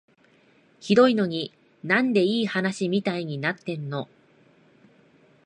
[0.79, 1.53] ひどいのに、
[1.83, 4.09] なんでいい話みたいになってんの？